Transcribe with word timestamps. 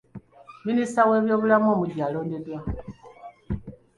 Minisita 0.67 1.01
w'ebyobulamu 1.09 1.67
omuggya 1.73 2.03
alondeddwa. 2.07 2.59